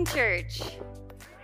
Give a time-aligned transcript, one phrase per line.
[0.00, 0.62] morning, church.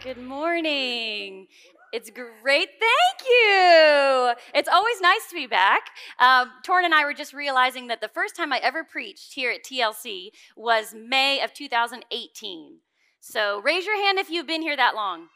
[0.02, 1.46] Good morning.
[1.92, 2.68] It's great.
[2.80, 4.32] Thank you.
[4.54, 5.82] It's always nice to be back.
[6.18, 9.50] Um, Torrin and I were just realizing that the first time I ever preached here
[9.50, 12.78] at TLC was May of 2018.
[13.20, 15.26] So raise your hand if you've been here that long.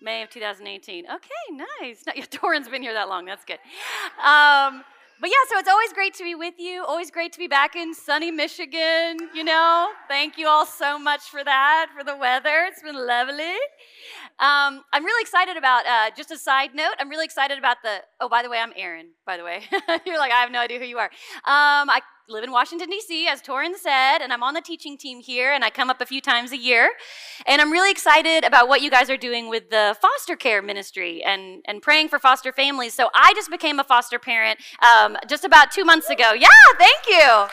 [0.00, 1.04] May of 2018.
[1.06, 1.28] Okay,
[1.80, 2.04] nice.
[2.06, 3.26] No, yeah, Torrin's been here that long.
[3.26, 3.58] That's good.
[4.24, 4.84] Um,
[5.20, 6.84] but yeah, so it's always great to be with you.
[6.84, 9.90] Always great to be back in sunny Michigan, you know.
[10.08, 12.66] Thank you all so much for that, for the weather.
[12.68, 13.54] It's been lovely.
[14.38, 17.98] Um, I'm really excited about, uh, just a side note, I'm really excited about the,
[18.20, 19.62] oh, by the way, I'm Erin, by the way.
[20.06, 21.10] You're like, I have no idea who you are.
[21.44, 25.20] Um, I live in Washington, D.C., as Torin said, and I'm on the teaching team
[25.20, 26.90] here, and I come up a few times a year.
[27.46, 31.22] And I'm really excited about what you guys are doing with the foster care ministry
[31.22, 32.94] and, and praying for foster families.
[32.94, 36.32] So I just became a foster parent um, just about two months ago.
[36.32, 37.46] Yeah, thank you.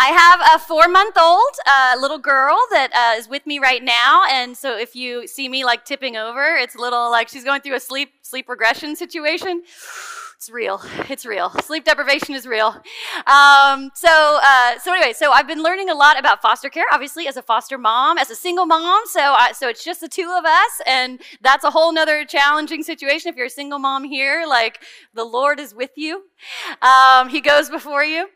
[0.00, 3.82] I have a four month old uh, little girl that uh, is with me right
[3.82, 4.22] now.
[4.30, 7.62] And so if you see me like tipping over, it's a little like she's going
[7.62, 9.62] through a sleep, sleep regression situation.
[10.38, 10.80] It's real.
[11.08, 11.50] It's real.
[11.64, 12.68] Sleep deprivation is real.
[13.26, 17.26] Um, so, uh, so anyway, so I've been learning a lot about foster care, obviously,
[17.26, 19.02] as a foster mom, as a single mom.
[19.06, 22.84] So, I, so it's just the two of us, and that's a whole nother challenging
[22.84, 23.30] situation.
[23.30, 24.80] If you're a single mom here, like
[25.12, 26.26] the Lord is with you.
[26.82, 28.28] Um, he goes before you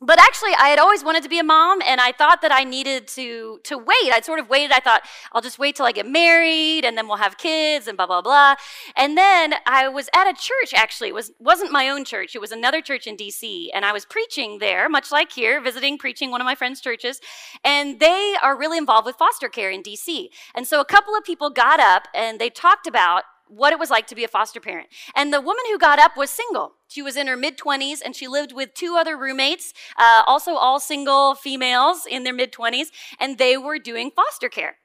[0.00, 2.64] but actually i had always wanted to be a mom and i thought that i
[2.64, 4.12] needed to to wait.
[4.12, 4.72] I'd sort of waited.
[4.72, 7.96] I thought i'll just wait till i get married and then we'll have kids and
[7.96, 8.56] blah blah blah.
[8.96, 11.08] And then i was at a church actually.
[11.08, 12.34] It was wasn't my own church.
[12.34, 15.98] It was another church in dc and i was preaching there much like here visiting
[15.98, 17.20] preaching one of my friends churches.
[17.64, 21.24] And they are really involved with foster care in dc and so a couple of
[21.24, 24.60] people got up and they talked about what it was like to be a foster
[24.60, 24.88] parent.
[25.14, 26.72] And the woman who got up was single.
[26.88, 30.52] She was in her mid 20s and she lived with two other roommates, uh, also
[30.52, 32.86] all single females in their mid 20s,
[33.18, 34.76] and they were doing foster care.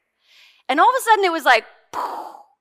[0.67, 1.65] And all of a sudden it was like,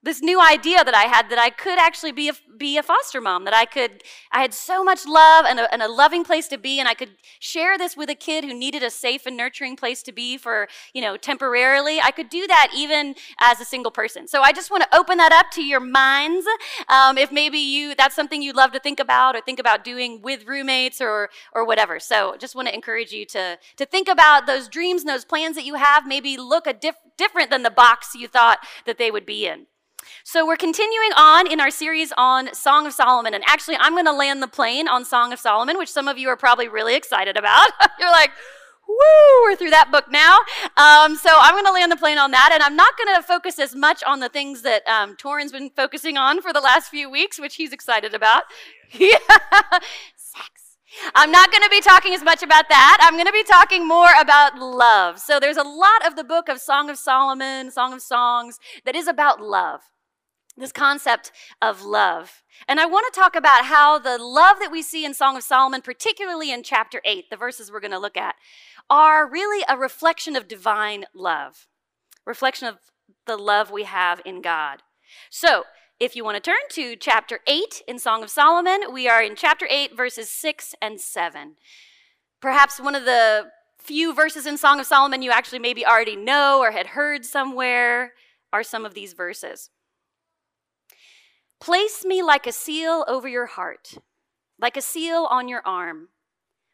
[0.02, 3.20] this new idea that I had that I could actually be a, be a foster
[3.20, 4.02] mom, that I could,
[4.32, 6.94] I had so much love and a, and a loving place to be, and I
[6.94, 10.38] could share this with a kid who needed a safe and nurturing place to be
[10.38, 12.00] for, you know, temporarily.
[12.00, 14.26] I could do that even as a single person.
[14.26, 16.46] So I just want to open that up to your minds.
[16.88, 20.22] Um, if maybe you, that's something you'd love to think about or think about doing
[20.22, 22.00] with roommates or, or whatever.
[22.00, 25.56] So just want to encourage you to, to think about those dreams and those plans
[25.56, 29.10] that you have, maybe look a diff, different than the box you thought that they
[29.10, 29.66] would be in.
[30.24, 33.34] So we're continuing on in our series on Song of Solomon.
[33.34, 36.18] And actually, I'm going to land the plane on Song of Solomon, which some of
[36.18, 37.70] you are probably really excited about.
[37.98, 38.30] You're like,
[38.86, 40.38] woo, we're through that book now.
[40.76, 42.50] Um, so I'm going to land the plane on that.
[42.52, 45.70] And I'm not going to focus as much on the things that um, Torrin's been
[45.70, 48.44] focusing on for the last few weeks, which he's excited about.
[48.92, 49.18] yeah.
[51.14, 52.98] I'm not going to be talking as much about that.
[53.00, 55.18] I'm going to be talking more about love.
[55.18, 58.96] So there's a lot of the book of Song of Solomon, Song of Songs, that
[58.96, 59.80] is about love
[60.56, 62.42] this concept of love.
[62.68, 65.42] And I want to talk about how the love that we see in Song of
[65.42, 68.36] Solomon, particularly in chapter 8, the verses we're going to look at,
[68.88, 71.66] are really a reflection of divine love,
[72.26, 72.78] reflection of
[73.26, 74.82] the love we have in God.
[75.30, 75.64] So,
[76.00, 79.36] if you want to turn to chapter 8 in Song of Solomon, we are in
[79.36, 81.56] chapter 8, verses 6 and 7.
[82.40, 86.58] Perhaps one of the few verses in Song of Solomon you actually maybe already know
[86.60, 88.14] or had heard somewhere
[88.50, 89.68] are some of these verses.
[91.60, 93.98] Place me like a seal over your heart,
[94.58, 96.08] like a seal on your arm.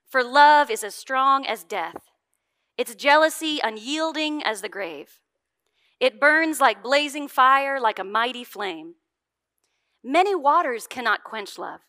[0.09, 2.13] For love is as strong as death,
[2.79, 5.21] its jealousy unyielding as the grave.
[5.99, 8.95] It burns like blazing fire, like a mighty flame.
[10.09, 11.81] Many waters cannot quench love,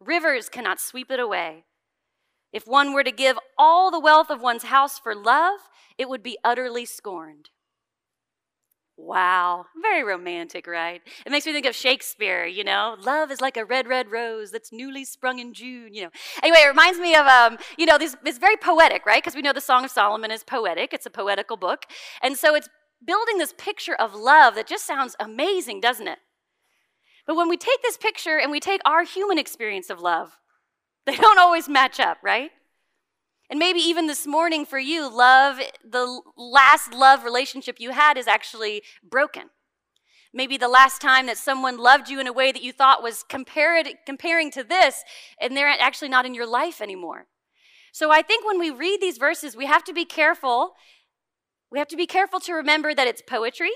[0.00, 1.66] rivers cannot sweep it away.
[2.52, 5.60] If one were to give all the wealth of one's house for love,
[5.96, 7.50] it would be utterly scorned.
[8.96, 11.00] Wow, very romantic, right?
[11.24, 14.50] It makes me think of Shakespeare, you know, love is like a red, red rose
[14.50, 16.10] that's newly sprung in June, you know.
[16.42, 19.22] Anyway, it reminds me of, um, you know, this, it's very poetic, right?
[19.22, 21.86] Because we know the Song of Solomon is poetic, it's a poetical book.
[22.20, 22.68] And so it's
[23.06, 26.18] building this picture of love that just sounds amazing, doesn't it?
[27.30, 30.40] But when we take this picture and we take our human experience of love,
[31.06, 32.50] they don't always match up, right?
[33.48, 38.26] And maybe even this morning for you, love, the last love relationship you had is
[38.26, 39.44] actually broken.
[40.34, 43.22] Maybe the last time that someone loved you in a way that you thought was
[43.22, 45.04] compared, comparing to this,
[45.40, 47.28] and they're actually not in your life anymore.
[47.92, 50.72] So I think when we read these verses, we have to be careful.
[51.70, 53.70] We have to be careful to remember that it's poetry,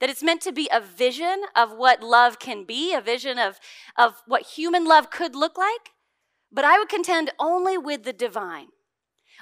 [0.00, 3.58] that it's meant to be a vision of what love can be, a vision of,
[3.96, 5.90] of what human love could look like.
[6.50, 8.68] But I would contend only with the divine.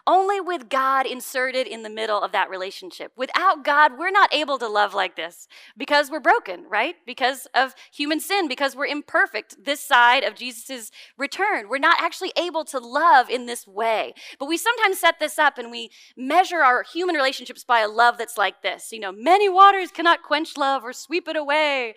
[0.07, 3.13] Only with God inserted in the middle of that relationship.
[3.17, 6.95] Without God, we're not able to love like this because we're broken, right?
[7.05, 11.69] Because of human sin, because we're imperfect this side of Jesus' return.
[11.69, 14.15] We're not actually able to love in this way.
[14.39, 18.17] But we sometimes set this up and we measure our human relationships by a love
[18.17, 18.93] that's like this.
[18.93, 21.95] You know, many waters cannot quench love or sweep it away.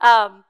[0.00, 0.44] Um,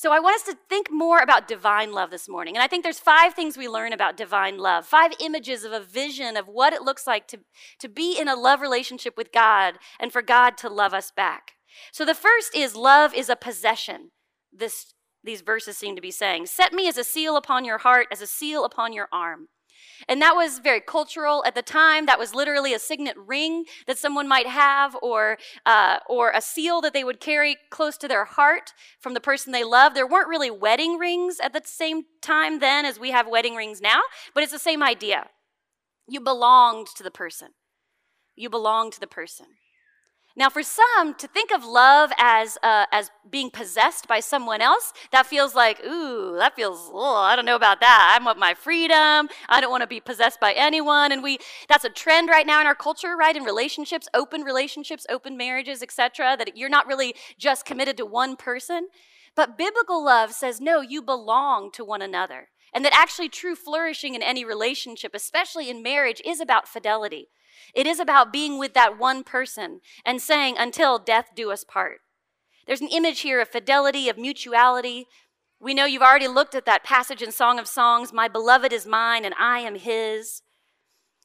[0.00, 2.56] so I want us to think more about divine love this morning.
[2.56, 5.80] And I think there's five things we learn about divine love, five images of a
[5.80, 7.40] vision of what it looks like to,
[7.80, 11.52] to be in a love relationship with God and for God to love us back.
[11.92, 14.12] So the first is love is a possession.
[14.50, 18.06] This these verses seem to be saying, Set me as a seal upon your heart,
[18.10, 19.48] as a seal upon your arm.
[20.08, 22.06] And that was very cultural at the time.
[22.06, 26.80] That was literally a signet ring that someone might have, or, uh, or a seal
[26.80, 29.94] that they would carry close to their heart from the person they love.
[29.94, 33.80] There weren't really wedding rings at the same time then as we have wedding rings
[33.80, 34.00] now,
[34.34, 35.28] but it's the same idea.
[36.08, 37.48] You belonged to the person.
[38.34, 39.46] You belonged to the person.
[40.40, 44.94] Now, for some, to think of love as, uh, as being possessed by someone else,
[45.12, 48.18] that feels like, ooh, that feels, oh, I don't know about that.
[48.18, 49.28] I want my freedom.
[49.50, 51.12] I don't want to be possessed by anyone.
[51.12, 53.36] And we, that's a trend right now in our culture, right?
[53.36, 56.36] In relationships, open relationships, open marriages, etc.
[56.38, 58.88] That you're not really just committed to one person.
[59.36, 62.48] But biblical love says, no, you belong to one another.
[62.72, 67.28] And that actually true flourishing in any relationship, especially in marriage, is about fidelity.
[67.74, 72.00] It is about being with that one person and saying, until death do us part.
[72.66, 75.06] There's an image here of fidelity, of mutuality.
[75.58, 78.86] We know you've already looked at that passage in Song of Songs My beloved is
[78.86, 80.42] mine and I am his.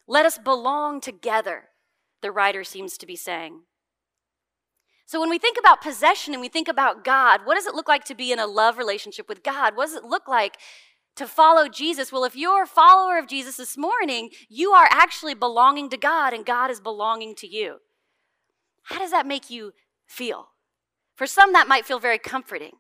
[0.08, 1.70] Let us belong together,
[2.22, 3.62] the writer seems to be saying.
[5.08, 7.88] So, when we think about possession and we think about God, what does it look
[7.88, 9.76] like to be in a love relationship with God?
[9.76, 10.58] What does it look like
[11.16, 12.12] to follow Jesus.
[12.12, 16.34] Well, if you're a follower of Jesus this morning, you are actually belonging to God
[16.34, 17.78] and God is belonging to you.
[18.84, 19.74] How does that make you
[20.06, 20.50] feel?
[21.16, 22.74] For some, that might feel very comforting.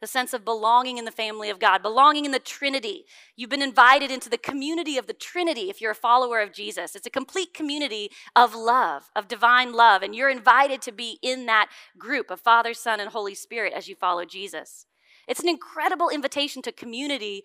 [0.00, 3.04] The sense of belonging in the family of God, belonging in the Trinity.
[3.34, 6.94] You've been invited into the community of the Trinity if you're a follower of Jesus.
[6.94, 11.46] It's a complete community of love, of divine love, and you're invited to be in
[11.46, 11.68] that
[11.98, 14.86] group of Father, Son, and Holy Spirit as you follow Jesus.
[15.28, 17.44] It's an incredible invitation to community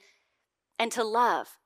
[0.79, 1.57] and to love.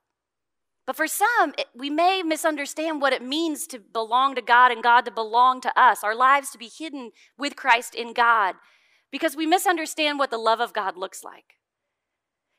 [0.88, 4.82] But for some, it, we may misunderstand what it means to belong to God and
[4.82, 8.56] God to belong to us, our lives to be hidden with Christ in God,
[9.12, 11.58] because we misunderstand what the love of God looks like.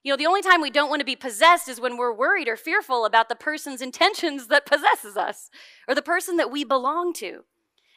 [0.04, 2.48] You know, the only time we don't want to be possessed is when we're worried
[2.48, 5.50] or fearful about the person's intentions that possesses us
[5.88, 7.44] or the person that we belong to.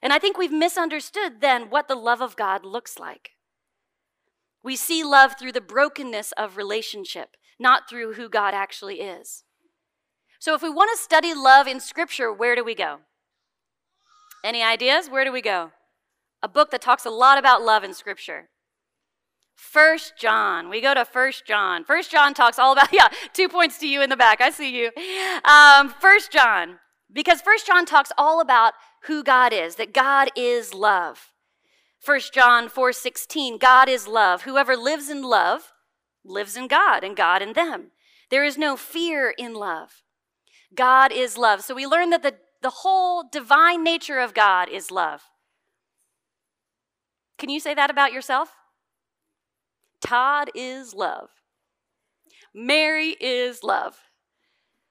[0.02, 3.32] And I think we've misunderstood then what the love of God looks like.
[4.64, 9.44] We see love through the brokenness of relationship, not through who God actually is.
[10.40, 13.00] So, if we want to study love in Scripture, where do we go?
[14.44, 15.08] Any ideas?
[15.10, 15.72] Where do we go?
[16.42, 18.50] A book that talks a lot about love in Scripture.
[19.56, 20.70] First John.
[20.70, 21.86] We go to First John.
[21.86, 24.42] First John talks all about, yeah, two points to you in the back.
[24.42, 24.92] I see you.
[25.44, 26.80] Um, First John.
[27.14, 28.74] Because First John talks all about
[29.04, 31.31] who God is, that God is love.
[32.04, 34.44] 1 John 4:16 God is love.
[34.44, 35.74] Whoever lives in love
[36.24, 37.92] lives in God and God in them.
[38.30, 40.04] There is no fear in love.
[40.74, 41.64] God is love.
[41.64, 45.24] So we learn that the, the whole divine nature of God is love.
[47.38, 48.56] Can you say that about yourself?
[50.00, 51.30] Todd is love.
[52.54, 53.98] Mary is love.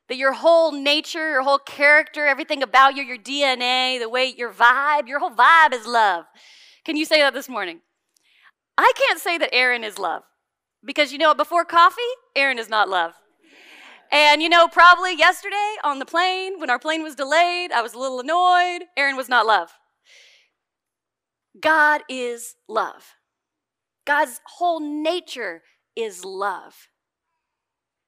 [0.09, 4.53] That your whole nature, your whole character, everything about you, your DNA, the way your
[4.53, 6.27] vibe, your whole vibe is love.
[6.85, 7.81] Can you say that this morning?
[8.79, 10.23] I can't say that Aaron is love
[10.85, 12.01] because you know, before coffee,
[12.35, 13.15] Aaron is not love.
[14.13, 17.95] And you know, probably yesterday on the plane, when our plane was delayed, I was
[17.95, 18.87] a little annoyed.
[18.97, 19.71] Aaron was not love.
[21.61, 23.15] God is love.
[24.07, 25.63] God's whole nature
[25.95, 26.89] is love.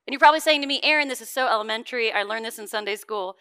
[0.06, 2.12] And you're probably saying to me, Aaron, this is so elementary.
[2.12, 3.36] I learned this in Sunday school.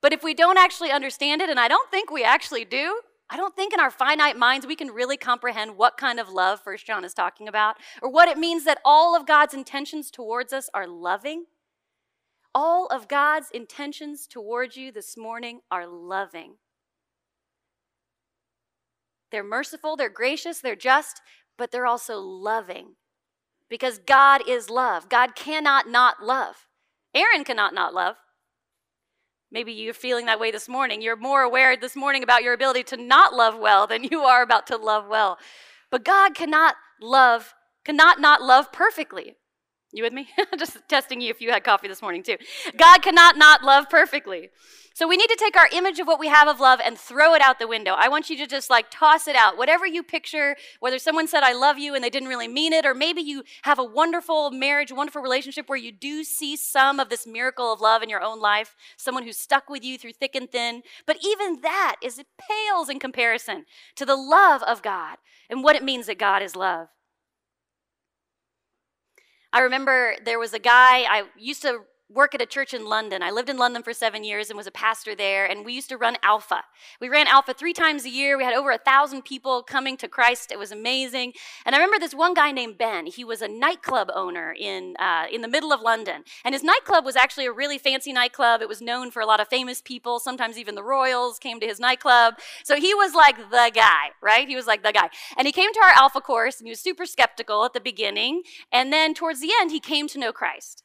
[0.00, 3.00] But if we don't actually understand it, and I don't think we actually do,
[3.30, 6.60] I don't think in our finite minds we can really comprehend what kind of love
[6.60, 10.52] First John is talking about, or what it means that all of God's intentions towards
[10.52, 11.44] us are loving.
[12.54, 16.54] All of God's intentions towards you this morning are loving.
[19.30, 21.20] They're merciful, they're gracious, they're just,
[21.58, 22.94] but they're also loving.
[23.68, 25.10] Because God is love.
[25.10, 26.66] God cannot not love.
[27.14, 28.16] Aaron cannot not love.
[29.50, 31.00] Maybe you're feeling that way this morning.
[31.00, 34.42] You're more aware this morning about your ability to not love well than you are
[34.42, 35.38] about to love well.
[35.90, 39.36] But God cannot love, cannot not love perfectly.
[39.92, 40.28] You with me?
[40.58, 42.36] Just testing you if you had coffee this morning too.
[42.76, 44.50] God cannot not love perfectly.
[44.98, 47.32] So we need to take our image of what we have of love and throw
[47.34, 47.94] it out the window.
[47.96, 49.56] I want you to just like toss it out.
[49.56, 52.84] Whatever you picture, whether someone said, I love you, and they didn't really mean it,
[52.84, 57.10] or maybe you have a wonderful marriage, wonderful relationship where you do see some of
[57.10, 60.34] this miracle of love in your own life, someone who's stuck with you through thick
[60.34, 60.82] and thin.
[61.06, 65.18] But even that is, it pales in comparison to the love of God
[65.48, 66.88] and what it means that God is love.
[69.52, 73.22] I remember there was a guy, I used to work at a church in London.
[73.22, 75.90] I lived in London for seven years and was a pastor there, and we used
[75.90, 76.62] to run Alpha.
[77.00, 78.38] We ran Alpha three times a year.
[78.38, 80.50] We had over a thousand people coming to Christ.
[80.50, 81.34] It was amazing.
[81.66, 83.06] And I remember this one guy named Ben.
[83.06, 87.04] He was a nightclub owner in uh, in the middle of London, and his nightclub
[87.04, 88.62] was actually a really fancy nightclub.
[88.62, 90.18] It was known for a lot of famous people.
[90.18, 92.34] Sometimes even the royals came to his nightclub.
[92.64, 94.48] So he was like the guy, right?
[94.48, 95.10] He was like the guy.
[95.36, 98.42] And he came to our Alpha course, and he was super skeptical at the beginning,
[98.72, 100.84] and then towards the end, he came to know Christ.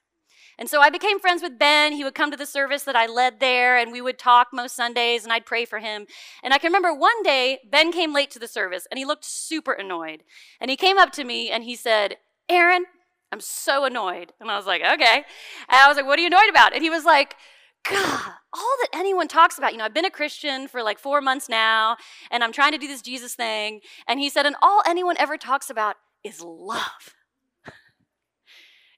[0.64, 1.92] And so I became friends with Ben.
[1.92, 4.78] He would come to the service that I led there, and we would talk most
[4.78, 6.06] Sundays, and I'd pray for him.
[6.42, 9.26] And I can remember one day, Ben came late to the service, and he looked
[9.26, 10.24] super annoyed.
[10.62, 12.16] And he came up to me and he said,
[12.48, 12.86] Aaron,
[13.30, 14.32] I'm so annoyed.
[14.40, 15.26] And I was like, okay.
[15.68, 16.74] And I was like, what are you annoyed about?
[16.74, 17.36] And he was like,
[17.84, 18.22] God,
[18.54, 21.50] all that anyone talks about, you know, I've been a Christian for like four months
[21.50, 21.98] now,
[22.32, 23.82] and I'm trying to do this Jesus thing.
[24.08, 27.16] And he said, and all anyone ever talks about is love.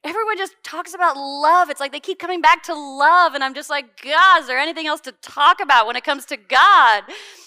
[0.06, 1.68] Everyone just talks about love.
[1.68, 3.34] It's like they keep coming back to love.
[3.34, 6.24] And I'm just like, God, is there anything else to talk about when it comes
[6.26, 7.02] to God?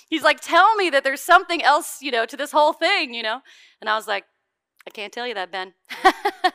[0.09, 3.23] He's like, tell me that there's something else, you know, to this whole thing, you
[3.23, 3.41] know?
[3.79, 4.25] And I was like,
[4.85, 5.73] I can't tell you that, Ben.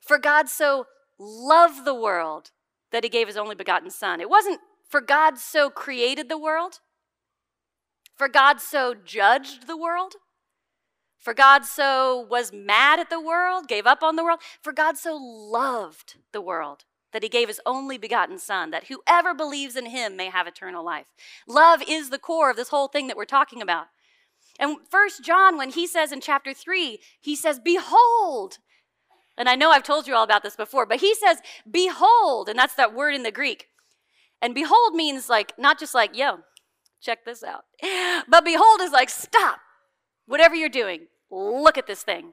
[0.00, 0.86] for God so
[1.18, 2.50] loved the world
[2.92, 4.20] that he gave his only begotten Son.
[4.20, 6.80] It wasn't for God so created the world,
[8.16, 10.14] for God so judged the world.
[11.18, 14.40] For God so was mad at the world, gave up on the world.
[14.62, 19.34] For God so loved the world that he gave his only begotten Son, that whoever
[19.34, 21.06] believes in him may have eternal life.
[21.48, 23.86] Love is the core of this whole thing that we're talking about.
[24.58, 28.58] And First John, when he says in chapter 3, he says, Behold,
[29.38, 31.38] and I know I've told you all about this before, but he says,
[31.70, 33.68] Behold, and that's that word in the Greek.
[34.40, 36.40] And behold means like, not just like, yo,
[37.00, 37.64] check this out.
[38.28, 39.60] But behold is like, stop,
[40.26, 42.32] whatever you're doing, Look at this thing.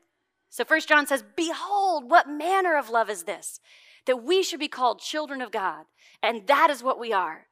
[0.49, 3.59] So First John says, Behold, what manner of love is this?
[4.05, 5.85] That we should be called children of God.
[6.21, 7.47] And that is what we are.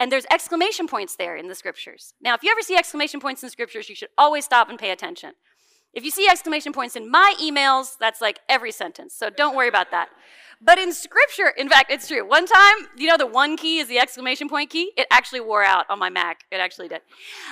[0.00, 2.14] And there's exclamation points there in the scriptures.
[2.20, 4.78] Now, if you ever see exclamation points in the scriptures, you should always stop and
[4.78, 5.34] pay attention.
[5.94, 9.14] If you see exclamation points in my emails, that's like every sentence.
[9.14, 10.08] So don't worry about that.
[10.60, 12.26] But in scripture, in fact, it's true.
[12.26, 14.92] One time, you know, the one key is the exclamation point key.
[14.96, 16.44] It actually wore out on my Mac.
[16.50, 17.02] It actually did.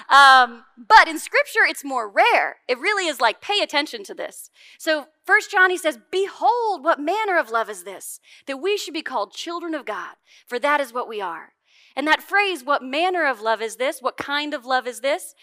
[0.08, 2.56] Um, but in scripture, it's more rare.
[2.68, 4.50] It really is like, pay attention to this.
[4.78, 8.94] So, First John, he says, Behold, what manner of love is this, that we should
[8.94, 11.52] be called children of God, for that is what we are.
[11.94, 15.34] And that phrase, what manner of love is this, what kind of love is this,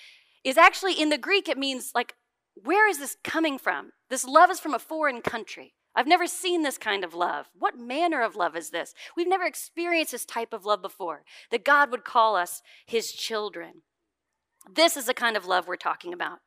[0.44, 2.16] is actually in the Greek, it means like,
[2.64, 3.92] where is this coming from?
[4.10, 5.74] This love is from a foreign country.
[5.96, 7.48] I've never seen this kind of love.
[7.54, 8.94] What manner of love is this?
[9.18, 13.82] We've never experienced this type of love before, that God would call us his children.
[14.72, 16.40] This is the kind of love we're talking about.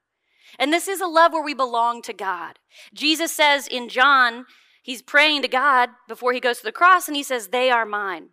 [0.59, 2.59] And this is a love where we belong to God.
[2.95, 4.47] Jesus says in John,
[4.83, 7.87] he's praying to God before he goes to the cross, and he says, They are
[7.87, 8.31] mine.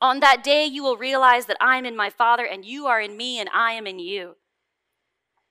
[0.00, 3.16] On that day, you will realize that I'm in my Father, and you are in
[3.16, 4.36] me, and I am in you.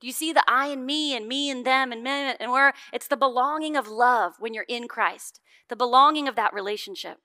[0.00, 2.72] Do you see the I and me and me and them and men and where
[2.92, 7.18] it's the belonging of love when you're in Christ, the belonging of that relationship.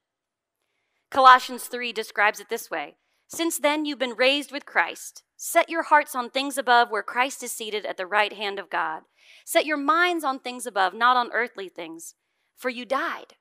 [1.11, 2.95] Colossians 3 describes it this way
[3.27, 5.23] Since then you've been raised with Christ.
[5.37, 8.69] Set your hearts on things above where Christ is seated at the right hand of
[8.69, 9.03] God.
[9.45, 12.15] Set your minds on things above, not on earthly things,
[12.57, 13.35] for you died.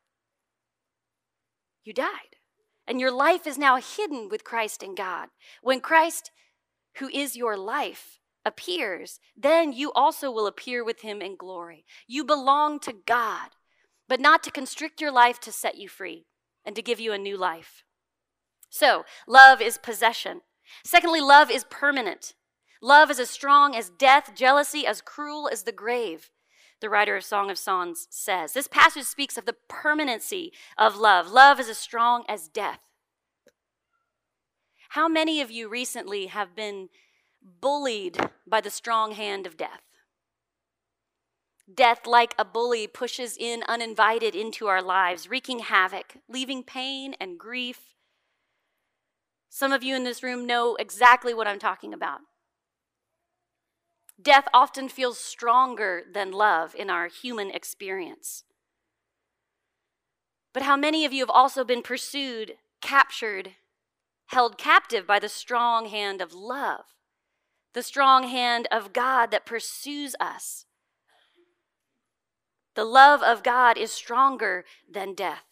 [1.85, 2.37] You died.
[2.87, 5.29] And your life is now hidden with Christ in God.
[5.63, 6.33] When Christ,
[6.97, 11.85] who is your life, appears, then you also will appear with him in glory.
[12.07, 13.51] You belong to God,
[14.09, 16.27] but not to constrict your life to set you free
[16.65, 17.85] and to give you a new life.
[18.71, 20.41] So, love is possession.
[20.85, 22.35] Secondly, love is permanent.
[22.81, 26.31] Love is as strong as death, jealousy as cruel as the grave.
[26.81, 28.55] The writer of Song of Songs says.
[28.55, 31.31] This passage speaks of the permanency of love.
[31.31, 32.81] Love is as strong as death.
[34.91, 36.89] How many of you recently have been
[37.61, 39.83] bullied by the strong hand of death?
[41.73, 47.39] Death, like a bully, pushes in uninvited into our lives, wreaking havoc, leaving pain and
[47.39, 47.95] grief.
[49.49, 52.21] Some of you in this room know exactly what I'm talking about.
[54.21, 58.45] Death often feels stronger than love in our human experience.
[60.53, 63.53] But how many of you have also been pursued, captured,
[64.27, 66.85] held captive by the strong hand of love,
[67.75, 70.67] the strong hand of God that pursues us?
[72.75, 75.45] The love of God is stronger than death.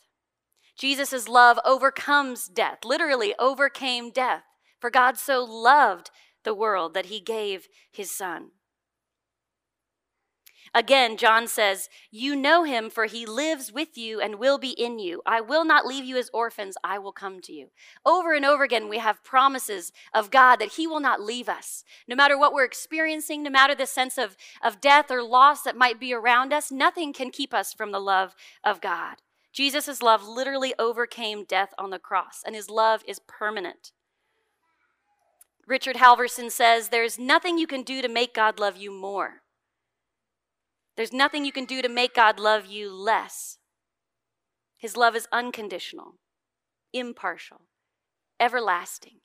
[0.77, 4.45] Jesus' love overcomes death, literally overcame death.
[4.81, 6.11] For God so loved
[6.43, 8.53] the world that he gave his son.
[10.73, 15.01] Again, John says, You know him, for he lives with you and will be in
[15.01, 15.21] you.
[15.27, 17.71] I will not leave you as orphans, I will come to you.
[18.07, 21.83] Over and over again, we have promises of God that he will not leave us.
[22.07, 25.77] No matter what we're experiencing, no matter the sense of, of death or loss that
[25.77, 29.17] might be around us, nothing can keep us from the love of God.
[29.53, 33.91] Jesus' love literally overcame death on the cross, and his love is permanent.
[35.67, 39.43] Richard Halverson says, There's nothing you can do to make God love you more.
[40.97, 43.59] There's nothing you can do to make God love you less.
[44.77, 46.15] His love is unconditional,
[46.93, 47.63] impartial,
[48.39, 49.21] everlasting,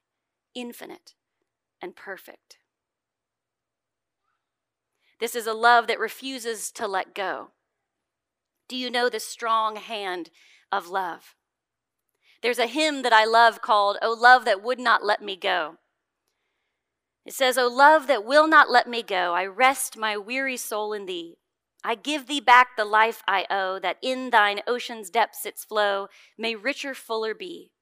[0.53, 1.13] infinite,
[1.81, 2.57] and perfect.
[5.19, 7.51] This is a love that refuses to let go.
[8.67, 10.29] Do you know the strong hand
[10.71, 11.35] of love?
[12.41, 15.77] There's a hymn that I love called, O Love That Would Not Let Me Go.
[17.25, 20.93] It says, O love that will not let me go, I rest my weary soul
[20.93, 21.37] in thee.
[21.87, 26.07] I give thee back the life I owe, that in thine ocean's depths its flow
[26.35, 27.73] may richer, fuller be.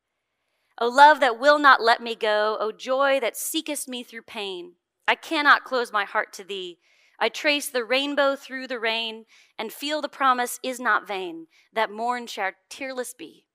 [0.77, 4.74] O love that will not let me go, O joy that seekest me through pain,
[5.07, 6.79] I cannot close my heart to thee.
[7.17, 9.24] I trace the rainbow through the rain
[9.57, 13.45] and feel the promise is not vain, that morn shall tearless be,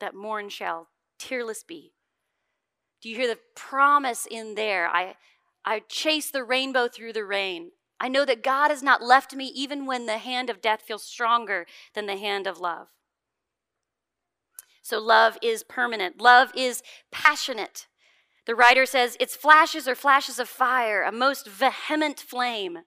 [0.00, 1.92] that morn shall tearless be.
[3.00, 4.88] Do you hear the promise in there?
[4.88, 5.14] I,
[5.64, 7.70] I chase the rainbow through the rain.
[7.98, 11.02] I know that God has not left me even when the hand of death feels
[11.02, 12.88] stronger than the hand of love.
[14.82, 17.86] So, love is permanent, love is passionate.
[18.46, 22.80] The writer says its flashes are flashes of fire, a most vehement flame.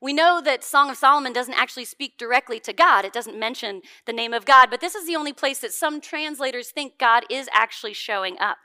[0.00, 3.04] We know that Song of Solomon doesn't actually speak directly to God.
[3.04, 6.00] It doesn't mention the name of God, but this is the only place that some
[6.00, 8.58] translators think God is actually showing up.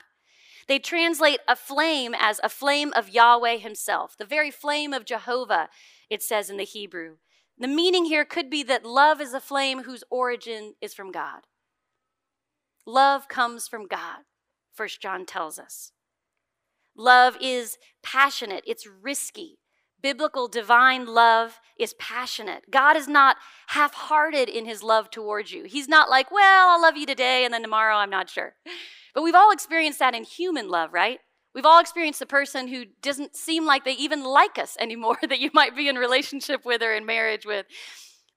[0.68, 5.68] They translate a flame as a flame of Yahweh himself, the very flame of Jehovah,
[6.10, 7.16] it says in the Hebrew.
[7.58, 11.42] The meaning here could be that love is a flame whose origin is from God.
[12.84, 14.24] Love comes from God,
[14.74, 15.92] First John tells us.
[16.96, 19.58] Love is passionate, it's risky.
[20.02, 22.70] Biblical divine love is passionate.
[22.70, 23.36] God is not
[23.68, 25.64] half hearted in his love towards you.
[25.64, 28.54] He's not like, well, I'll love you today and then tomorrow I'm not sure.
[29.16, 31.20] But we've all experienced that in human love, right?
[31.54, 35.40] We've all experienced the person who doesn't seem like they even like us anymore that
[35.40, 37.64] you might be in relationship with or in marriage with.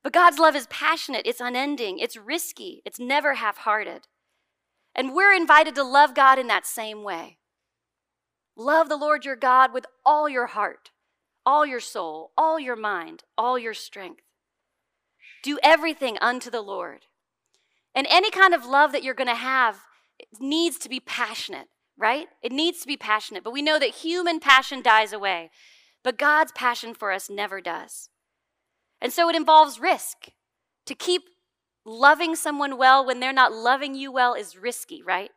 [0.03, 4.07] But God's love is passionate, it's unending, it's risky, it's never half hearted.
[4.95, 7.39] And we're invited to love God in that same way.
[8.55, 10.91] Love the Lord your God with all your heart,
[11.45, 14.23] all your soul, all your mind, all your strength.
[15.43, 17.07] Do everything unto the Lord.
[17.93, 19.81] And any kind of love that you're going to have
[20.39, 22.27] needs to be passionate, right?
[22.41, 23.43] It needs to be passionate.
[23.43, 25.51] But we know that human passion dies away,
[26.03, 28.09] but God's passion for us never does.
[29.01, 30.29] And so it involves risk.
[30.85, 31.23] To keep
[31.85, 35.31] loving someone well when they're not loving you well is risky, right?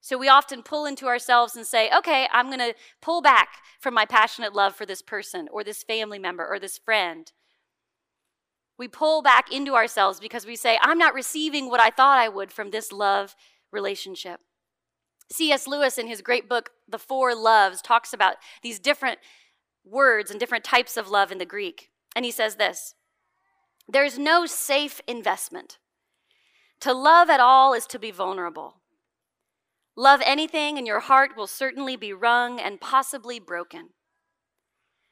[0.00, 3.48] So we often pull into ourselves and say, okay, I'm going to pull back
[3.80, 7.32] from my passionate love for this person or this family member or this friend.
[8.78, 12.28] We pull back into ourselves because we say, I'm not receiving what I thought I
[12.28, 13.34] would from this love
[13.76, 14.40] relationship.
[15.30, 15.66] C.S.
[15.68, 19.18] Lewis, in his great book, The Four Loves, talks about these different
[19.84, 21.90] words and different types of love in the Greek.
[22.14, 22.94] And he says this
[23.86, 25.78] There's no safe investment.
[26.80, 28.80] To love at all is to be vulnerable.
[29.96, 33.90] Love anything, and your heart will certainly be wrung and possibly broken.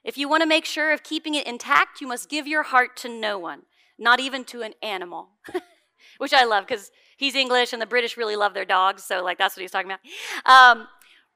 [0.05, 2.97] If you want to make sure of keeping it intact, you must give your heart
[2.99, 3.63] to no one,
[3.99, 5.31] not even to an animal,
[6.19, 9.39] which I love because he's English and the British really love their dogs, so like
[9.39, 10.01] that's what he's talking about.
[10.47, 10.89] Um,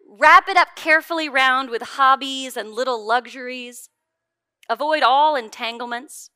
[0.08, 3.88] wrap it up carefully round with hobbies and little luxuries.
[4.68, 6.30] Avoid all entanglements.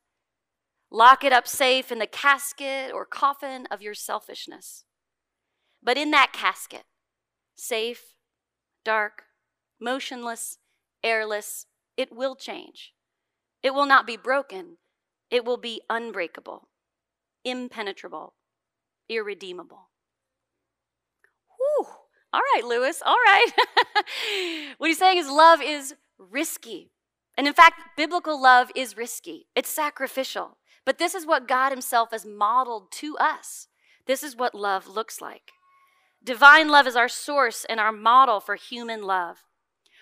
[0.91, 4.85] Lock it up safe in the casket or coffin of your selfishness.
[5.83, 6.85] But in that casket,
[7.57, 8.13] safe
[8.85, 9.25] dark,
[9.81, 10.59] motionless,
[11.03, 12.93] airless, it will change.
[13.63, 14.79] It will not be broken,
[15.31, 16.69] it will be unbreakable,
[17.45, 18.35] impenetrable,
[19.17, 19.89] irredeemable.
[21.57, 21.87] Whew.
[22.33, 23.47] All right, Lewis, all right.
[24.79, 26.91] what he's saying is love is risky.
[27.37, 30.59] And in fact, biblical love is risky, it's sacrificial.
[30.85, 33.69] But this is what God Himself has modeled to us.
[34.07, 35.53] This is what love looks like.
[36.25, 39.45] Divine love is our source and our model for human love.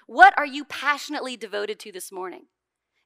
[0.06, 2.46] What are you passionately devoted to this morning?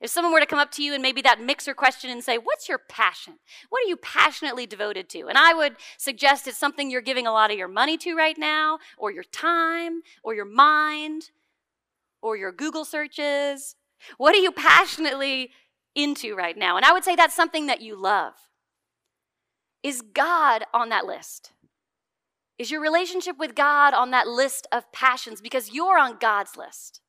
[0.04, 2.36] If someone were to come up to you and maybe that mixer question and say,
[2.36, 3.38] What's your passion?
[3.70, 5.28] What are you passionately devoted to?
[5.28, 8.36] And I would suggest it's something you're giving a lot of your money to right
[8.36, 11.30] now, or your time, or your mind,
[12.20, 13.76] or your Google searches.
[14.18, 15.52] What are you passionately
[15.94, 16.76] into right now?
[16.76, 18.34] And I would say that's something that you love.
[19.82, 21.52] Is God on that list?
[22.58, 25.40] Is your relationship with God on that list of passions?
[25.40, 27.00] Because you're on God's list.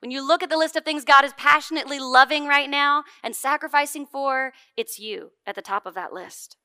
[0.00, 3.34] When you look at the list of things God is passionately loving right now and
[3.34, 6.56] sacrificing for, it's you at the top of that list.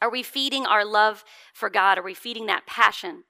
[0.00, 1.98] Are we feeding our love for God?
[1.98, 3.24] Are we feeding that passion?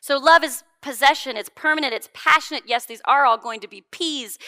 [0.00, 2.64] So, love is possession, it's permanent, it's passionate.
[2.66, 4.38] Yes, these are all going to be P's.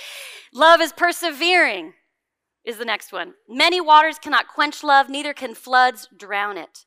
[0.54, 1.94] Love is persevering,
[2.64, 3.34] is the next one.
[3.48, 6.86] Many waters cannot quench love, neither can floods drown it.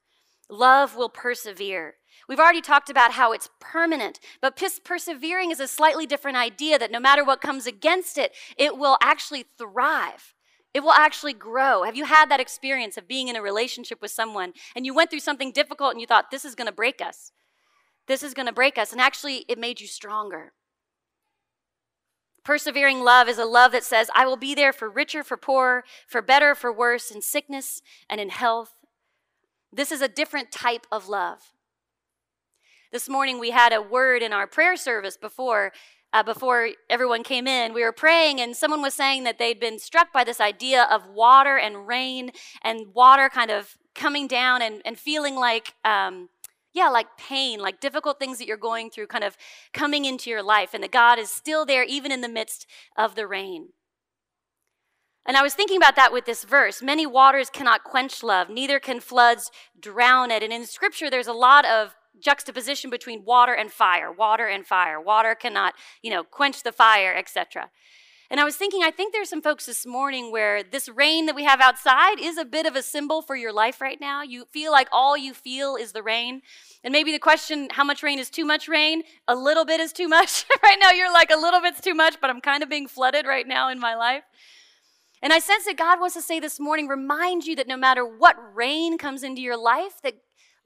[0.50, 1.96] Love will persevere.
[2.28, 6.92] We've already talked about how it's permanent, but persevering is a slightly different idea that
[6.92, 10.34] no matter what comes against it, it will actually thrive.
[10.74, 11.84] It will actually grow.
[11.84, 15.10] Have you had that experience of being in a relationship with someone and you went
[15.10, 17.32] through something difficult and you thought, this is going to break us?
[18.08, 18.92] This is going to break us.
[18.92, 20.54] And actually, it made you stronger.
[22.44, 25.84] Persevering love is a love that says, I will be there for richer, for poorer,
[26.08, 28.72] for better, for worse, in sickness and in health.
[29.72, 31.54] This is a different type of love.
[32.94, 35.74] This morning we had a word in our prayer service before
[36.14, 37.74] uh, before everyone came in.
[37.74, 41.08] We were praying, and someone was saying that they'd been struck by this idea of
[41.08, 46.30] water and rain and water kind of coming down and, and feeling like, um,
[46.72, 49.38] yeah, like pain, like difficult things that you're going through kind of
[49.74, 53.16] coming into your life, and that God is still there even in the midst of
[53.16, 53.70] the rain.
[55.26, 56.84] And I was thinking about that with this verse.
[56.84, 60.44] Many waters cannot quench love, neither can floods drown it.
[60.44, 64.99] And in scripture, there's a lot of juxtaposition between water and fire, water and fire.
[64.99, 67.69] Water cannot, you know, quench the fire, etc.
[68.30, 71.36] And I was thinking, I think there's some folks this morning where this rain that
[71.36, 74.23] we have outside is a bit of a symbol for your life right now.
[74.23, 76.41] You feel like all you feel is the rain.
[76.84, 79.04] And maybe the question, how much rain is too much rain?
[79.28, 80.45] A little bit is too much.
[80.63, 83.28] right now, you're like, a little bit's too much, but I'm kind of being flooded
[83.28, 84.23] right now in my life.
[85.21, 88.04] And I sense that God wants to say this morning, remind you that no matter
[88.04, 90.15] what rain comes into your life, that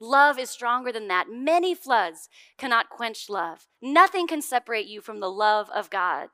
[0.00, 1.26] love is stronger than that.
[1.30, 3.66] Many floods cannot quench love.
[3.82, 6.28] Nothing can separate you from the love of God.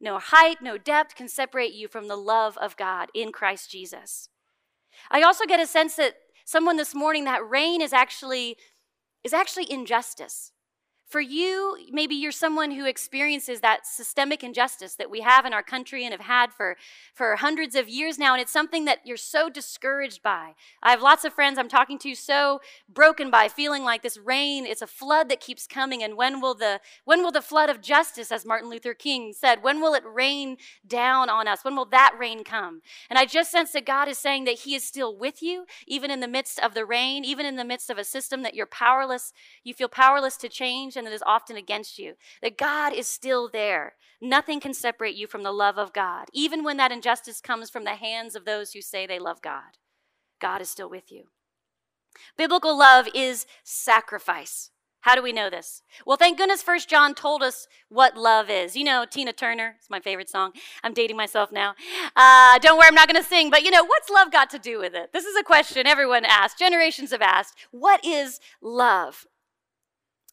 [0.00, 4.28] No height, no depth can separate you from the love of God in Christ Jesus.
[5.10, 6.14] I also get a sense that
[6.44, 8.56] someone this morning that rain is actually
[9.24, 10.52] is actually injustice.
[11.06, 15.62] For you, maybe you're someone who experiences that systemic injustice that we have in our
[15.62, 16.76] country and have had for,
[17.14, 20.54] for hundreds of years now, and it's something that you're so discouraged by.
[20.82, 24.66] I have lots of friends I'm talking to so broken by feeling like this rain,
[24.66, 27.80] it's a flood that keeps coming, and when will the when will the flood of
[27.80, 31.64] justice, as Martin Luther King said, when will it rain down on us?
[31.64, 32.82] When will that rain come?
[33.08, 36.10] And I just sense that God is saying that He is still with you, even
[36.10, 38.66] in the midst of the rain, even in the midst of a system that you're
[38.66, 42.14] powerless, you feel powerless to change it is often against you.
[42.40, 43.94] That God is still there.
[44.22, 47.84] Nothing can separate you from the love of God, even when that injustice comes from
[47.84, 49.78] the hands of those who say they love God.
[50.40, 51.24] God is still with you.
[52.36, 54.70] Biblical love is sacrifice.
[55.06, 55.82] How do we know this?
[56.04, 58.74] Well, thank goodness First John told us what love is.
[58.74, 60.50] You know, Tina Turner, it's my favorite song.
[60.82, 61.74] I'm dating myself now.
[62.16, 64.58] Uh, don't worry, I'm not going to sing, but you know, what's love got to
[64.58, 65.12] do with it?
[65.12, 67.54] This is a question everyone asked, generations have asked.
[67.70, 69.26] What is love?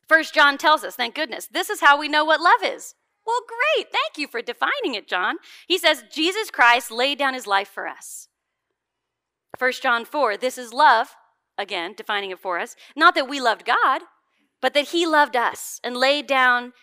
[0.08, 2.96] First John tells us, thank goodness, this is how we know what love is.
[3.26, 3.88] Well, great.
[3.92, 5.38] Thank you for defining it, John.
[5.68, 8.28] He says, Jesus Christ laid down his life for us.
[9.58, 11.16] First John 4, this is love,
[11.58, 12.76] again, defining it for us.
[12.96, 14.02] Not that we loved God,
[14.62, 16.74] but that he loved us and laid down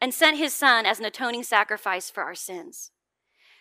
[0.00, 2.90] and sent his son as an atoning sacrifice for our sins.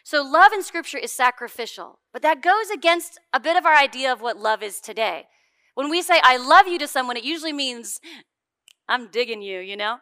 [0.04, 4.12] So, love in Scripture is sacrificial, but that goes against a bit of our idea
[4.12, 5.28] of what love is today.
[5.76, 8.02] When we say, I love you to someone, it usually means
[8.88, 9.98] I'm digging you, you know?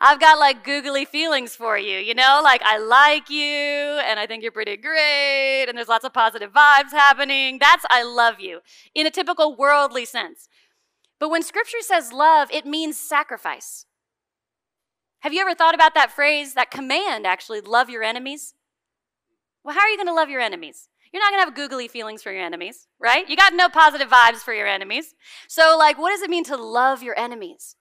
[0.00, 2.40] I've got like googly feelings for you, you know?
[2.42, 6.52] Like I like you and I think you're pretty great and there's lots of positive
[6.52, 7.58] vibes happening.
[7.58, 8.60] That's I love you
[8.94, 10.48] in a typical worldly sense.
[11.20, 13.86] But when scripture says love, it means sacrifice.
[15.20, 18.54] Have you ever thought about that phrase, that command actually, love your enemies?
[19.62, 20.88] Well, how are you going to love your enemies?
[21.12, 23.28] You're not going to have googly feelings for your enemies, right?
[23.28, 25.14] You got no positive vibes for your enemies.
[25.46, 27.76] So, like, what does it mean to love your enemies?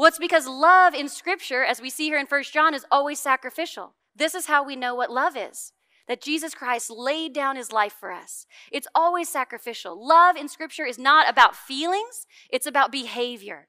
[0.00, 3.20] Well, it's because love in Scripture, as we see here in First John, is always
[3.20, 3.96] sacrificial.
[4.16, 5.74] This is how we know what love is
[6.08, 8.46] that Jesus Christ laid down his life for us.
[8.72, 10.02] It's always sacrificial.
[10.02, 13.68] Love in Scripture is not about feelings, it's about behavior.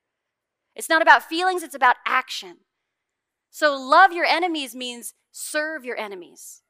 [0.73, 2.59] It's not about feelings, it's about action.
[3.49, 6.61] So, love your enemies means serve your enemies.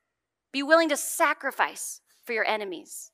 [0.52, 3.12] Be willing to sacrifice for your enemies.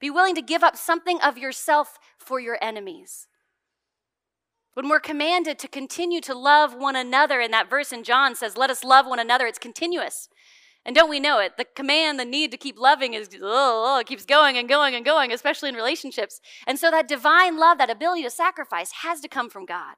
[0.00, 3.26] Be willing to give up something of yourself for your enemies.
[4.78, 8.56] When we're commanded to continue to love one another, and that verse in John says,
[8.56, 10.28] Let us love one another, it's continuous.
[10.86, 11.56] And don't we know it?
[11.56, 15.04] The command, the need to keep loving is, oh, it keeps going and going and
[15.04, 16.40] going, especially in relationships.
[16.64, 19.96] And so that divine love, that ability to sacrifice, has to come from God,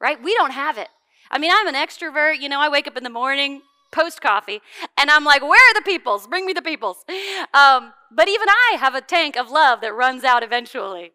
[0.00, 0.22] right?
[0.22, 0.90] We don't have it.
[1.28, 2.40] I mean, I'm an extrovert.
[2.40, 4.60] You know, I wake up in the morning, post coffee,
[4.96, 6.28] and I'm like, where are the peoples?
[6.28, 7.04] Bring me the peoples.
[7.52, 11.10] Um, but even I have a tank of love that runs out eventually.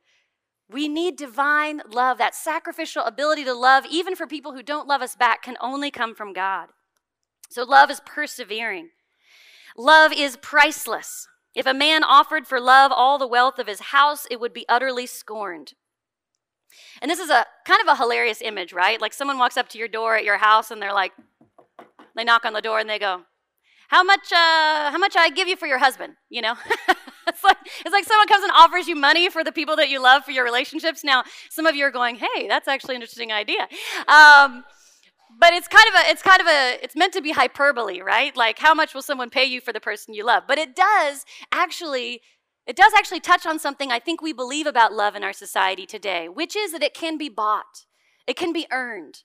[0.70, 2.18] We need divine love.
[2.18, 5.92] That sacrificial ability to love, even for people who don't love us back, can only
[5.92, 6.70] come from God.
[7.50, 8.90] So love is persevering.
[9.78, 11.28] Love is priceless.
[11.56, 14.66] If a man offered for love all the wealth of his house, it would be
[14.68, 15.74] utterly scorned.
[17.02, 19.00] And this is a kind of a hilarious image, right?
[19.00, 21.14] Like someone walks up to your door at your house and they're like,
[22.16, 23.22] they knock on the door and they go,
[23.90, 24.32] "How much?
[24.34, 26.56] Uh, how much I give you for your husband?" You know,
[27.30, 30.02] it's like it's like someone comes and offers you money for the people that you
[30.02, 31.04] love for your relationships.
[31.04, 33.68] Now, some of you are going, "Hey, that's actually an interesting idea."
[34.08, 34.64] Um,
[35.40, 38.36] but it's kind of a it's kind of a it's meant to be hyperbole right
[38.36, 41.26] like how much will someone pay you for the person you love but it does
[41.52, 42.22] actually
[42.66, 45.86] it does actually touch on something i think we believe about love in our society
[45.86, 47.86] today which is that it can be bought
[48.26, 49.24] it can be earned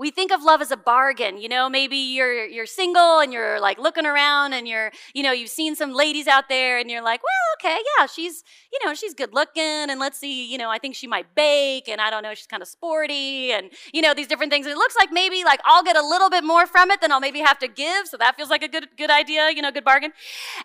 [0.00, 3.60] we think of love as a bargain you know maybe you're you're single and you're
[3.60, 7.02] like looking around and you're you know you've seen some ladies out there and you're
[7.02, 10.70] like well okay yeah she's you know she's good looking and let's see you know
[10.70, 14.00] i think she might bake and i don't know she's kind of sporty and you
[14.00, 14.64] know these different things.
[14.64, 17.12] And it looks like maybe like i'll get a little bit more from it than
[17.12, 19.70] i'll maybe have to give so that feels like a good good idea you know
[19.70, 20.12] good bargain.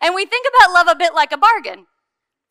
[0.02, 1.88] And we think about love a bit like a bargain.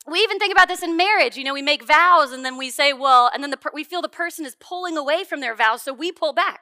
[0.06, 1.36] We even think about this in marriage.
[1.36, 4.02] You know, we make vows and then we say, well, and then the, we feel
[4.02, 6.60] the person is pulling away from their vows, so we pull back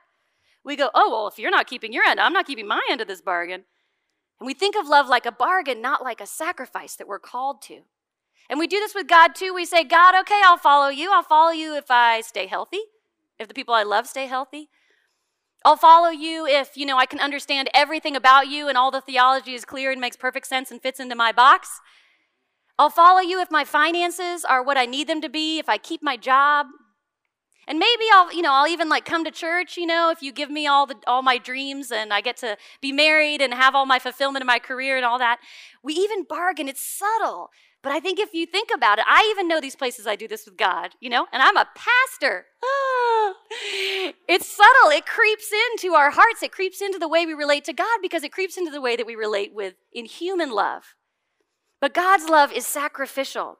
[0.64, 3.00] we go, oh, well, if you're not keeping your end, I'm not keeping my end
[3.00, 3.64] of this bargain.
[4.40, 7.62] And we think of love like a bargain, not like a sacrifice that we're called
[7.62, 7.82] to.
[8.48, 9.54] And we do this with God too.
[9.54, 11.12] We say, God, okay, I'll follow you.
[11.12, 12.80] I'll follow you if I stay healthy,
[13.38, 14.68] if the people I love stay healthy.
[15.64, 19.00] I'll follow you if, you know, I can understand everything about you and all the
[19.00, 21.80] theology is clear and makes perfect sense and fits into my box.
[22.78, 25.78] I'll follow you if my finances are what I need them to be, if I
[25.78, 26.66] keep my job,
[27.68, 30.32] and maybe I'll, you know, I'll even like come to church, you know, if you
[30.32, 33.74] give me all the all my dreams and I get to be married and have
[33.74, 35.38] all my fulfillment in my career and all that.
[35.82, 36.68] We even bargain.
[36.68, 37.50] It's subtle.
[37.82, 40.28] But I think if you think about it, I even know these places I do
[40.28, 42.46] this with God, you know, and I'm a pastor.
[44.28, 44.90] it's subtle.
[44.90, 46.44] It creeps into our hearts.
[46.44, 48.94] It creeps into the way we relate to God because it creeps into the way
[48.94, 50.94] that we relate with in human love.
[51.80, 53.58] But God's love is sacrificial.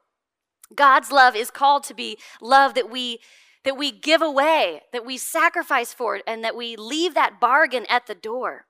[0.73, 3.19] God's love is called to be love that we
[3.63, 7.85] that we give away, that we sacrifice for it, and that we leave that bargain
[7.89, 8.65] at the door.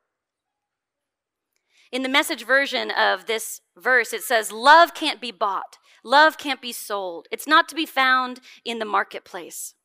[1.92, 6.62] In the message version of this verse, it says, Love can't be bought, love can't
[6.62, 7.28] be sold.
[7.32, 9.76] It's not to be found in the marketplace.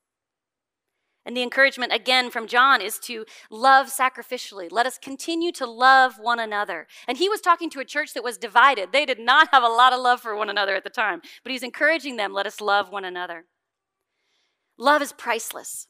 [1.26, 4.72] And the encouragement again from John is to love sacrificially.
[4.72, 6.86] Let us continue to love one another.
[7.06, 8.92] And he was talking to a church that was divided.
[8.92, 11.52] They did not have a lot of love for one another at the time, but
[11.52, 13.44] he's encouraging them, let us love one another.
[14.78, 15.88] Love is priceless.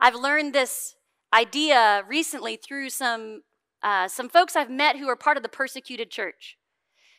[0.00, 0.94] I've learned this
[1.34, 3.42] idea recently through some,
[3.82, 6.56] uh, some folks I've met who are part of the persecuted church.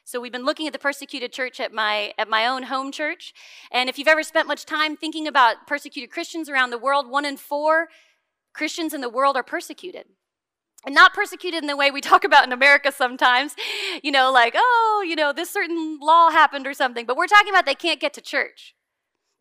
[0.06, 3.34] So we've been looking at the persecuted church at my at my own home church.
[3.72, 7.24] And if you've ever spent much time thinking about persecuted Christians around the world, one
[7.24, 7.88] in four
[8.54, 10.06] Christians in the world are persecuted.
[10.86, 13.56] And not persecuted in the way we talk about in America sometimes,
[14.04, 17.06] you know, like, oh, you know, this certain law happened or something.
[17.06, 18.76] But we're talking about they can't get to church.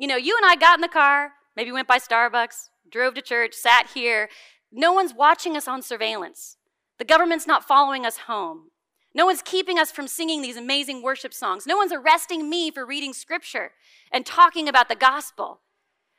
[0.03, 3.23] You know, you and I got in the car, maybe went by Starbucks, drove to
[3.23, 4.29] church, sat here.
[4.73, 6.57] No one's watching us on surveillance.
[6.99, 8.71] The government's not following us home.
[9.15, 11.69] No one's keeping us from singing these amazing worship songs.
[11.69, 13.75] No one's arresting me for reading scripture
[14.11, 15.61] and talking about the gospel.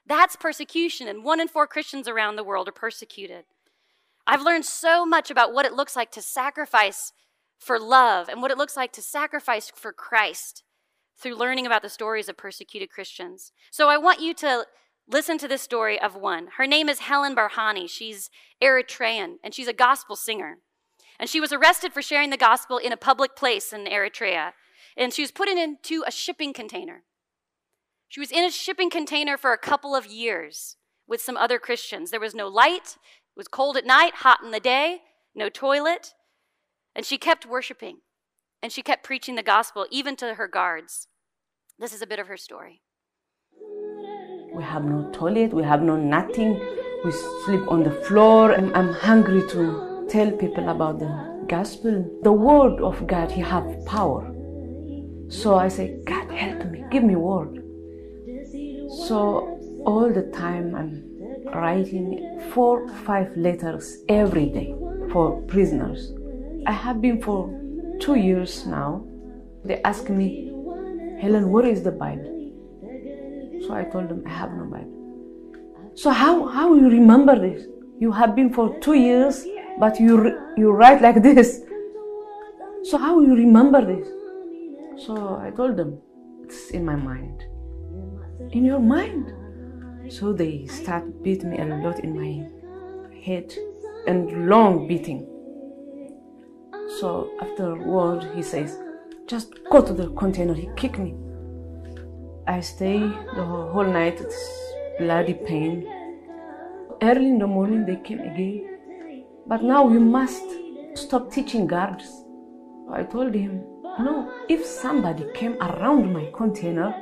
[0.07, 3.43] That's persecution, and one in four Christians around the world are persecuted.
[4.25, 7.11] I've learned so much about what it looks like to sacrifice
[7.59, 10.63] for love and what it looks like to sacrifice for Christ
[11.17, 13.51] through learning about the stories of persecuted Christians.
[13.71, 14.65] So I want you to
[15.07, 16.47] listen to this story of one.
[16.57, 17.89] Her name is Helen Berhane.
[17.89, 18.29] She's
[18.61, 20.57] Eritrean, and she's a gospel singer.
[21.19, 24.53] And she was arrested for sharing the gospel in a public place in Eritrea.
[24.97, 27.03] And she was put into a shipping container.
[28.07, 32.11] She was in a shipping container for a couple of years with some other Christians.
[32.11, 35.01] There was no light, it was cold at night, hot in the day,
[35.33, 36.13] no toilet.
[36.95, 37.97] And she kept worshiping
[38.63, 41.09] and she kept preaching the gospel even to her guards.
[41.77, 42.81] This is a bit of her story.
[44.55, 46.53] We have no toilet, we have no nothing.
[47.03, 47.11] We
[47.43, 52.09] sleep on the floor, and I'm hungry to tell people about the gospel.
[52.23, 54.33] The word of God, He have power.
[55.27, 57.61] So I say, God help me, give me word.
[59.07, 61.03] So all the time I'm
[61.53, 64.73] writing four, five letters every day
[65.11, 66.13] for prisoners.
[66.65, 67.49] I have been for
[68.03, 69.05] two years now.
[69.63, 70.51] They ask me,
[71.21, 72.51] Helen, where is the Bible?
[73.65, 75.91] So I told them, I have no Bible.
[75.95, 77.65] So how, how you remember this?
[77.99, 79.45] You have been for two years,
[79.79, 81.61] but you, you write like this.
[82.83, 84.05] So how you remember this?
[85.05, 85.99] So I told them,
[86.43, 87.41] it's in my mind.
[88.51, 89.31] In your mind?
[90.11, 92.49] So they start beat me a lot in my
[93.23, 93.53] head
[94.07, 95.32] and long beating.
[96.99, 98.77] So afterward, he says,
[99.25, 100.53] just go to the container.
[100.53, 101.15] He kicked me.
[102.45, 104.19] I stay the whole night.
[104.19, 105.87] It's bloody pain.
[107.01, 108.69] Early in the morning, they came again.
[109.47, 110.43] But now you must
[110.93, 112.05] stop teaching guards.
[112.91, 113.63] I told him,
[113.99, 116.93] no, if somebody came around my container,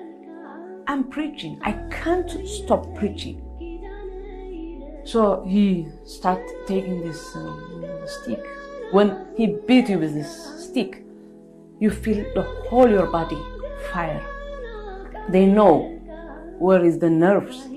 [0.87, 1.59] I'm preaching.
[1.63, 3.41] I can't stop preaching.
[5.03, 8.43] So he started taking this um, stick.
[8.91, 11.03] When he beat you with this stick,
[11.79, 13.41] you feel the whole your body
[13.91, 14.25] fire.
[15.29, 15.99] They know
[16.59, 17.67] where is the nerves.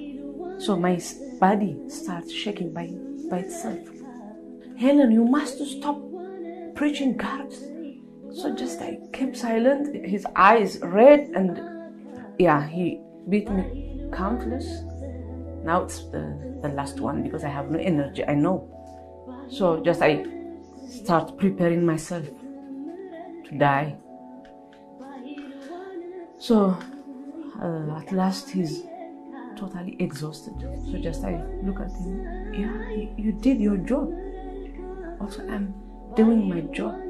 [0.58, 1.00] So my
[1.40, 2.92] body starts shaking by,
[3.30, 3.78] by itself.
[4.76, 6.00] Helen, you must stop
[6.74, 7.52] preaching God.
[8.32, 11.60] So just I kept silent, his eyes red, and
[12.38, 12.98] yeah, he
[13.28, 14.82] beat me countless.
[15.62, 18.68] Now it's the, the last one because I have no energy, I know.
[19.48, 20.26] So just I
[20.88, 22.24] start preparing myself
[23.44, 23.96] to die.
[26.38, 26.76] So
[27.62, 28.84] uh, at last he's
[29.56, 30.54] totally exhausted.
[30.90, 32.52] So just I look at him.
[32.52, 34.12] Yeah, you, did your job.
[35.20, 35.74] Also, I'm
[36.16, 37.00] doing my job.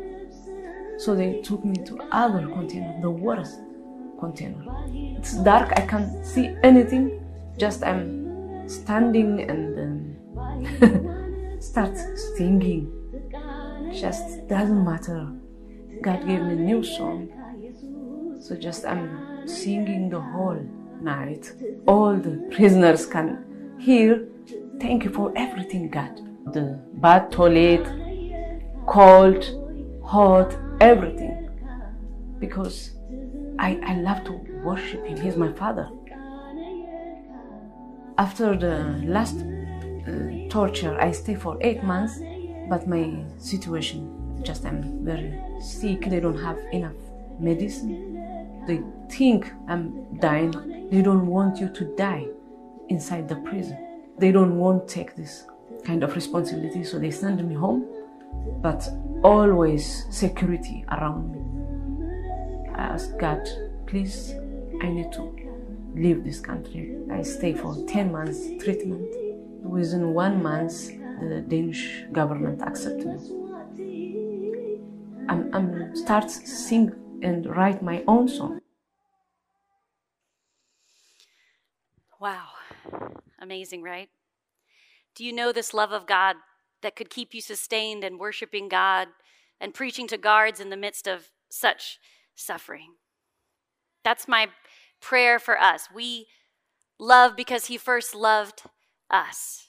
[0.99, 3.61] So they took me to other container, the worst
[4.21, 4.65] container.
[4.89, 5.73] It's dark.
[5.77, 7.21] I can't see anything.
[7.59, 11.97] Just I'm standing and um, start
[12.37, 13.04] singing.
[14.01, 15.29] Just doesn't matter.
[16.03, 17.29] God gave me a new song.
[18.41, 20.61] So just I'm singing the whole
[21.01, 21.53] night.
[21.87, 23.45] All the prisoners can
[23.79, 24.27] hear.
[24.81, 26.21] Thank you for everything, God.
[26.53, 27.87] The bad toilet,
[28.87, 29.45] cold,
[30.05, 31.49] hot, everything.
[32.41, 32.91] Because
[33.59, 34.33] I, I love to
[34.65, 35.19] worship Him.
[35.21, 35.89] He's my Father.
[38.19, 42.19] After the last uh, torture, I stay for eight months,
[42.69, 46.09] but my situation just I'm very sick.
[46.09, 46.97] They don't have enough
[47.39, 48.63] medicine.
[48.67, 50.89] They think I'm dying.
[50.91, 52.27] They don't want you to die
[52.89, 53.79] inside the prison.
[54.19, 55.45] They don't want to take this
[55.85, 57.87] kind of responsibility, so they send me home,
[58.61, 58.89] but
[59.23, 62.71] always security around me.
[62.75, 63.49] I ask God,
[63.87, 64.35] please,
[64.83, 65.35] I need to
[65.95, 66.97] leave this country.
[67.11, 69.09] I stay for 10 months treatment.
[69.63, 74.81] Within one month, the Danish government accepted me.
[75.29, 78.61] I'm, I'm start sing and write my own song.
[82.21, 82.49] Wow.
[83.41, 84.09] Amazing, right?
[85.15, 86.37] Do you know this love of God
[86.83, 89.09] that could keep you sustained and worshiping God
[89.61, 91.99] and preaching to guards in the midst of such
[92.35, 92.95] suffering?
[94.03, 94.49] That's my
[95.01, 95.89] prayer for us.
[95.95, 96.27] We
[96.99, 98.63] love because He first loved
[99.11, 99.69] us.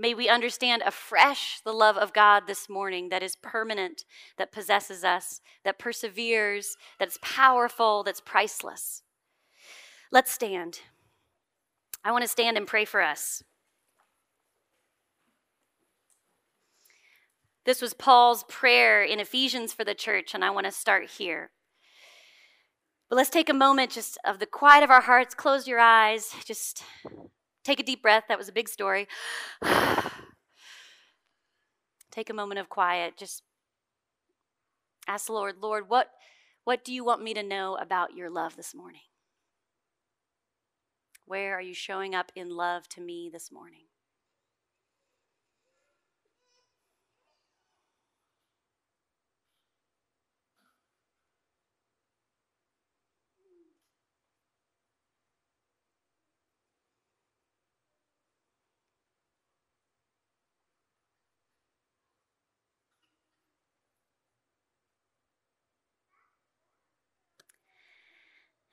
[0.00, 4.04] May we understand afresh the love of God this morning that is permanent,
[4.36, 9.02] that possesses us, that perseveres, that's powerful, that's priceless.
[10.12, 10.78] Let's stand.
[12.04, 13.42] I want to stand and pray for us.
[17.64, 21.50] This was Paul's prayer in Ephesians for the church, and I want to start here.
[23.10, 25.34] But let's take a moment just of the quiet of our hearts.
[25.34, 26.32] Close your eyes.
[26.46, 26.84] Just
[27.68, 28.24] take a deep breath.
[28.28, 29.06] That was a big story.
[32.10, 33.18] take a moment of quiet.
[33.18, 33.42] Just
[35.06, 36.08] ask the Lord, Lord, what,
[36.64, 39.02] what do you want me to know about your love this morning?
[41.26, 43.87] Where are you showing up in love to me this morning?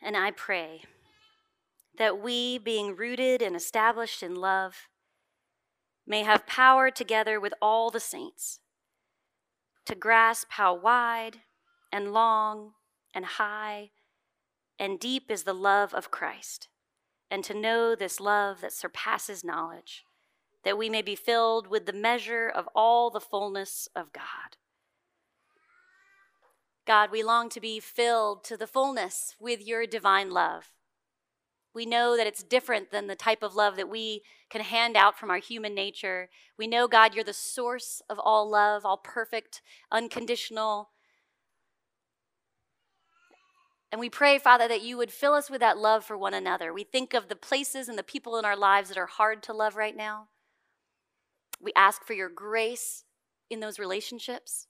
[0.05, 0.83] And I pray
[1.97, 4.87] that we, being rooted and established in love,
[6.05, 8.59] may have power together with all the saints
[9.87, 11.37] to grasp how wide
[11.91, 12.73] and long
[13.15, 13.89] and high
[14.77, 16.67] and deep is the love of Christ,
[17.31, 20.03] and to know this love that surpasses knowledge,
[20.63, 24.57] that we may be filled with the measure of all the fullness of God.
[26.85, 30.71] God, we long to be filled to the fullness with your divine love.
[31.73, 35.19] We know that it's different than the type of love that we can hand out
[35.19, 36.29] from our human nature.
[36.57, 39.61] We know, God, you're the source of all love, all perfect,
[39.91, 40.91] unconditional.
[43.91, 46.73] And we pray, Father, that you would fill us with that love for one another.
[46.73, 49.53] We think of the places and the people in our lives that are hard to
[49.53, 50.27] love right now.
[51.61, 53.03] We ask for your grace
[53.49, 54.67] in those relationships.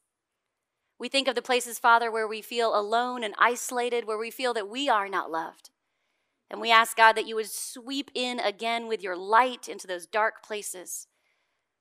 [0.97, 4.53] We think of the places, Father, where we feel alone and isolated, where we feel
[4.53, 5.69] that we are not loved.
[6.49, 10.05] And we ask, God, that you would sweep in again with your light into those
[10.05, 11.07] dark places.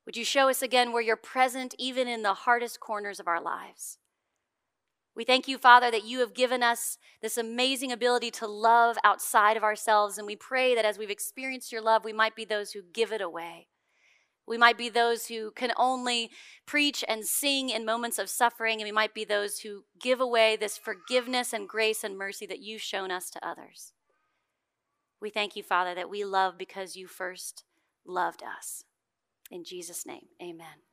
[0.05, 3.41] Would you show us again where you're present, even in the hardest corners of our
[3.41, 3.99] lives?
[5.15, 9.55] We thank you, Father, that you have given us this amazing ability to love outside
[9.55, 10.17] of ourselves.
[10.17, 13.13] And we pray that as we've experienced your love, we might be those who give
[13.13, 13.67] it away.
[14.47, 16.29] We might be those who can only
[16.65, 20.55] preach and sing in moments of suffering, and we might be those who give away
[20.55, 23.93] this forgiveness and grace and mercy that you've shown us to others.
[25.19, 27.63] We thank you, Father, that we love because you first
[28.05, 28.83] loved us.
[29.49, 30.83] In Jesus' name, amen.